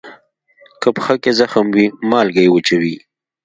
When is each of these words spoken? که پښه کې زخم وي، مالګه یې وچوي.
که 0.81 0.89
پښه 0.95 1.15
کې 1.23 1.31
زخم 1.39 1.65
وي، 1.75 1.87
مالګه 2.09 2.41
یې 2.45 2.49
وچوي. 2.51 2.95